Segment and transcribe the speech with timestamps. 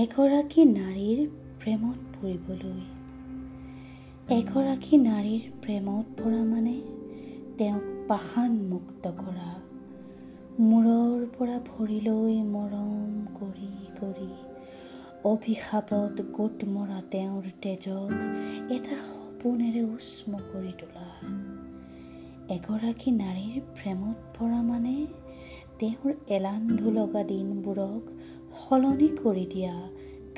[0.00, 1.18] এগৰাকী নাৰীৰ
[1.60, 2.80] প্ৰেমত পৰিবলৈ।
[4.38, 6.74] এগৰাকী নাৰীৰ প্ৰেমত পৰা মানে
[7.58, 9.50] তেওঁক পাষাণ মুক্ত কৰা।
[10.60, 14.30] মূৰৰ পৰা ভৰিলৈ মৰম কৰি কৰি
[15.24, 18.10] অভিশাপত গোট মৰা তেওঁৰ তেজক
[18.72, 21.10] এটা সপোনেৰে উষ্ম কৰি তোলা।
[22.54, 25.06] এগৰাকী নাৰীৰ প্ৰেমত পৰা মানে
[25.78, 28.19] তেওঁৰ এলান্ধু লগা দিনবোৰক
[28.50, 29.74] সলনি কৰি দিয়া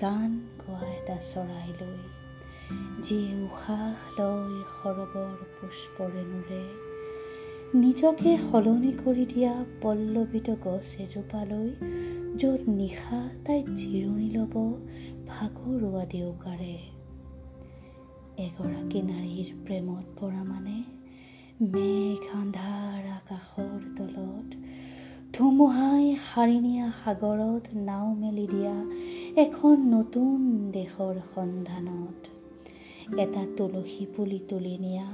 [0.00, 0.30] গান
[0.60, 2.00] গোৱা এটা চৰাই লৈ
[3.02, 6.64] যি উশাহ লৈ সৰগৰ পুষ্পৰেণুৰে
[7.74, 9.52] নিজকে সলনি কৰি দিয়া
[9.82, 11.68] পল্লৱিত গছ এজোপালৈ
[12.40, 14.54] য'ত নিশা তাই জিৰণি ল'ব
[15.28, 16.76] ভাগৰুৱা দেউকাৰে
[18.46, 20.76] এগৰাকী নাৰীৰ প্ৰেমত পৰা মানে
[21.72, 23.81] মেঘ আন্ধাৰ আকাশৰ
[25.34, 28.76] ধুমুহাই সাৰি নিয়া সাগৰত নাও মেলি দিয়া
[29.36, 30.38] এখন নতুন
[30.72, 32.20] দেশৰ সন্ধানত।
[33.20, 35.06] এটা তুলসী পুলি তুলি নিয়া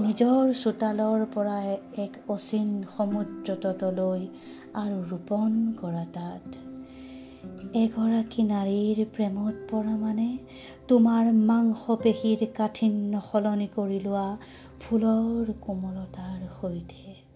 [0.00, 1.58] নিজৰ চোতালৰ পৰা
[2.04, 4.22] এক অচিন সমুদ্ৰ তটলৈ
[4.74, 6.46] আৰু ৰোপণ কৰা তাত।
[7.74, 10.28] এগৰাকী নাৰীৰ প্ৰেমত পৰা মানে
[10.88, 14.28] তোমাৰ মাংসপেশীৰ কাঠিন্য সলনি কৰি লোৱা
[14.80, 17.27] ফুলৰ কোমলতাৰ সৈতে।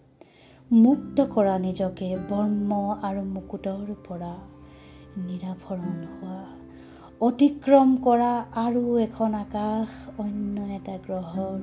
[0.71, 4.29] মুক্ত কৰা নিজকে বৰ্ম আৰু মুকুটৰ পৰা
[5.17, 6.37] নিৰাভৰণ হোৱা।
[7.21, 9.89] অতিক্ৰম কৰা আৰু এখন আকাশ
[10.19, 11.59] অন্য এটা গ্ৰহৰ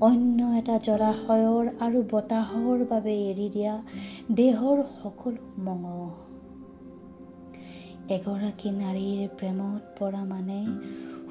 [0.00, 3.74] অন্য এটা জলাশয়ৰ আৰু বতাহৰ বাবে এৰি দিয়া
[4.32, 6.10] দেহৰ সকলো মঙহ।
[8.16, 10.60] এগৰাকী নাৰীৰ প্ৰেমত পৰা মানে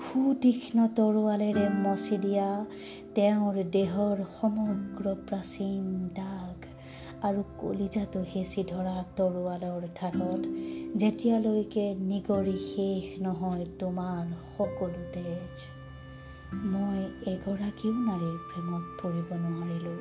[0.06, 2.50] সুতীক্ষ্ণ তৰোৱালেৰে মচি দিয়া
[3.16, 6.51] তেওঁৰ দেহৰ সমগ্ৰ প্ৰাচীন দাগ।
[7.24, 10.42] আৰু কলিজাটো হেঁচি ধৰা তৰোৱালৰ ধাৰত।
[10.96, 14.26] যেতিয়ালৈকে নিগৰি শেষ নহয় তোমাৰ
[14.58, 15.56] সকলো তেজ।
[16.66, 17.00] মই
[17.34, 20.00] এগৰাকীও নাৰীৰ প্ৰেমত পৰিব নোৱাৰিলোঁ।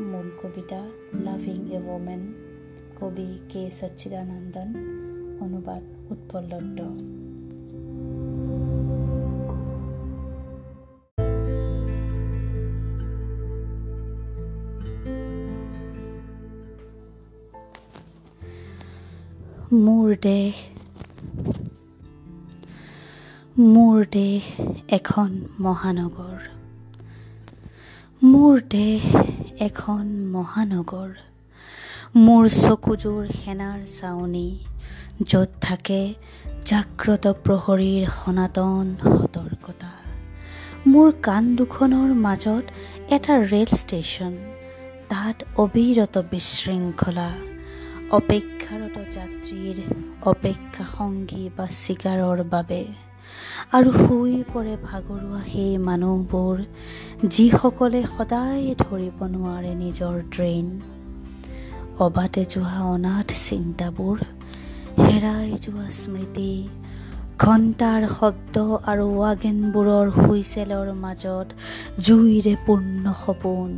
[0.00, 0.80] মূল কবিতা
[1.14, 2.22] লাভিং এ ৱমেন
[3.00, 4.68] কবি কে সচ্চিদানন্দন
[5.40, 5.82] অনুবাদ
[6.12, 7.21] উৎপল দত্ত।
[19.72, 20.54] মোৰ দেশ
[23.58, 24.48] মোৰ দেশ
[24.88, 26.40] এখন মহানগৰ
[28.22, 29.06] মোৰ দেশ
[29.58, 31.10] এখন মহানগৰ
[32.16, 34.48] মোৰ চকুযোৰ সেনাৰ চাৱনি
[35.22, 36.00] য'ত থাকে
[36.64, 39.92] জাগ্ৰত প্ৰহৰীৰ সনাতন সতৰ্কতা
[40.86, 42.64] মোৰ কাণ দুখনৰ মাজত
[43.10, 44.36] এটা ৰেল ষ্টেচন
[45.08, 47.30] তাত অবিৰত বিশৃংখলা
[48.72, 49.78] অপেক্ষাৰত যাত্ৰীৰ
[50.22, 52.82] অপেক্ষা সংগী বা চিকাৰৰ বাবে।
[53.76, 56.56] আৰু শুই পৰে ভাগৰুৱা সেই মানুহবোৰ
[57.34, 60.66] যিসকলে সদায় ধৰিব নোৱাৰে নিজৰ ট্ৰেইন
[62.06, 64.16] অবাতে যোৱা অনাথ চিন্তাবোৰ
[65.02, 66.52] হেৰাই যোৱা স্মৃতি
[67.38, 68.56] ঘণ্টাৰ শব্দ
[68.90, 71.48] আৰু ৱাগেনবোৰৰ হুইচেলৰ মাজত
[72.06, 73.70] জুইৰে পূৰ্ণ সপোন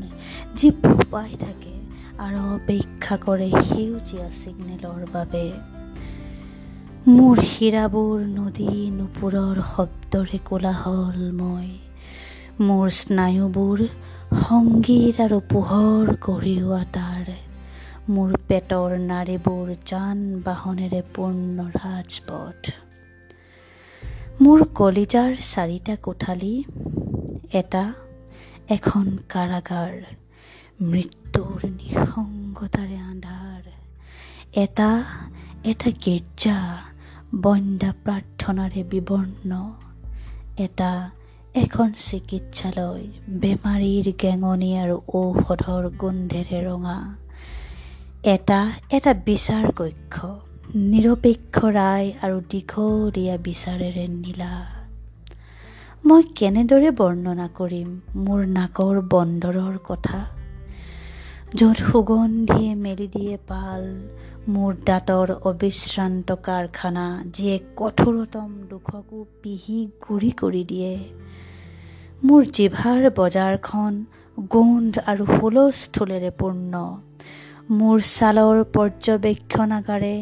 [0.56, 1.74] যি ফোপাই থাকে।
[2.14, 5.46] আৰু অপেক্ষা কৰে সেউজীয়া ছিগনেলৰ বাবে।
[7.06, 11.68] মোৰ হীৰাবোৰ নদী নুপুৰৰ শব্দৰে কোলাহল মই
[12.60, 13.78] মোৰ স্নায়ুবোৰ
[14.44, 17.26] সংগীত আৰু পোহৰ কঢ়িওৱা তাৰ।
[18.08, 22.74] মোৰ পেটৰ নাৰীবোৰ যান বাহনেৰে পূৰ্ণ ৰাজপথ।
[24.42, 26.64] মোৰ কলিজাৰ চাৰিটা কোঠালি
[27.52, 27.84] এটা
[28.68, 30.23] এখন কাৰাগাৰ।
[30.82, 33.62] মৃত্যুৰ নিঃসংগতাৰে আন্ধাৰ।
[34.56, 35.04] এটা
[35.64, 36.78] এটা গীৰ্জা
[37.34, 39.72] বন্দা প্ৰাৰ্থনাৰে বিবৰ্ণ।
[40.58, 41.10] এটা
[41.54, 47.16] এখন চিকিৎসালয় বেমাৰীৰ গেঙনি আৰু ঔষধৰ গোন্ধেৰে ৰঙা।
[48.24, 50.24] এটা এটা বিচাৰ কক্ষ
[50.74, 54.66] নিৰপেক্ষ ৰায় আৰু দীঘলীয়া বিচাৰেৰে নীলা।
[56.06, 58.00] মই কেনেদৰে বৰ্ণনা কৰিম?
[58.16, 60.43] মোৰ নাকৰ বন্দৰৰ কথা।
[61.54, 63.82] য'ত সুগন্ধিয়ে মেলি দিয়ে পাল
[64.54, 67.04] মোৰ দাঁতৰ অবিশ্ৰান্ত কাৰখানা
[67.34, 69.78] যিয়ে কঠোৰতম দুখকো পিহি
[70.08, 70.94] গুৰি কৰি দিয়ে।
[72.26, 73.92] মোৰ জিভাৰ বজাৰখন
[74.50, 76.72] গোন্ধ আৰু হুলস্থুলেৰে পূৰ্ণ।
[77.78, 80.16] মোৰ ছালৰ পৰ্যবেক্ষণাগাৰে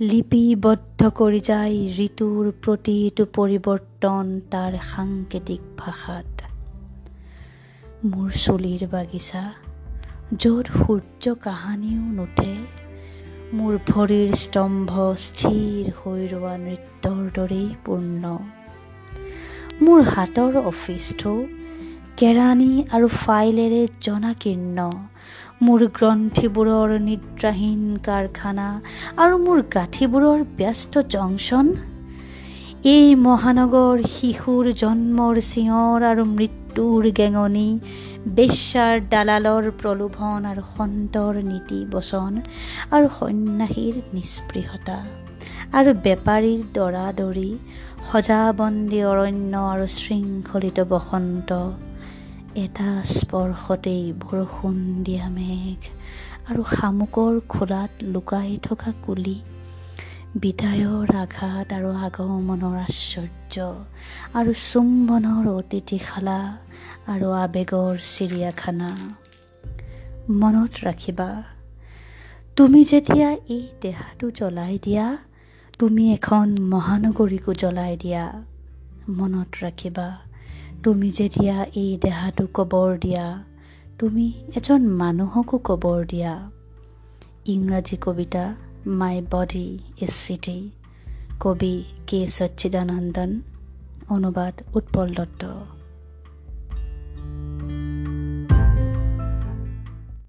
[0.00, 1.76] লিপিবদ্ধ কৰি যায়
[2.06, 6.32] ঋতুৰ প্ৰতিটো পৰিৱৰ্তন তাৰ সাংকেতিক ভাষাত।
[8.10, 9.44] মোৰ চুলিৰ বাগিচা
[10.42, 12.54] য'ত সূৰ্য কাহানিও নুঠে
[13.56, 14.90] মোৰ ভৰিৰ স্তম্ভ
[15.24, 18.24] স্থিৰ হৈ ৰোৱা নৃত্যৰ দৰেই পূৰ্ণ।
[19.82, 21.32] মোৰ হাতৰ অফিচটো
[22.18, 24.78] কেৰাণী আৰু ফাইলেৰে জনাকীৰ্ণ।
[25.64, 28.68] মোৰ গ্ৰন্থিবোৰৰ নিদ্ৰাহীন কাৰখানা
[29.22, 31.66] আৰু মোৰ গাঁঠিবোৰৰ ব্যস্ত জংচন।
[32.94, 36.22] এই মহানগৰ শিশুৰ জন্মৰ চিঞৰ আৰু
[36.74, 37.68] মৃত্যুৰ গেঙনি
[38.36, 42.32] বেশ্যাৰ দালালৰ প্ৰলোভন আৰু সন্তৰ নীতি বচন
[42.90, 44.98] আৰু সন্যাসীৰ নিস্পৃহতা
[45.78, 47.50] আৰু বেপাৰীৰ দৰাদৰি
[48.08, 51.50] সজাবন্দী অৰণ্য আৰু শৃংখলিত বসন্ত।
[52.64, 54.76] এটা স্পৰ্শতেই বৰষুণ
[55.06, 55.80] দিয়া মেঘ
[56.48, 59.38] আৰু শামুকৰ খোলাত লুকাই থকা কুলি
[60.42, 63.56] বিদায়ৰ আঘাত আৰু আগমনৰ আশ্চৰ্য
[64.38, 66.40] আৰু চুম্বনৰ অতিথিশালা
[67.12, 68.90] আৰু আৱেগৰ চিৰিয়াখানা।
[70.40, 71.28] মনত ৰাখিবা
[72.56, 75.06] তুমি যেতিয়া এই দেহাটো জ্বলাই দিয়া
[75.78, 78.24] তুমি এখন মহানগৰীকো জ্বলাই দিয়া।
[79.18, 80.08] মনত ৰাখিবা
[80.84, 83.26] তুমি যেতিয়া এই দেহাটো কবৰ দিয়া
[83.98, 84.26] তুমি
[84.56, 86.32] এজন মানুহকো কবৰ দিয়া।
[87.54, 88.44] ইংৰাজী কবিতা
[88.92, 89.66] মাই বডি
[90.00, 90.58] ইজ সিটি
[91.40, 91.74] কবি
[92.06, 93.30] কে সচ্চিদানন্দন
[94.08, 95.42] অনুবাদ উৎপল দত্ত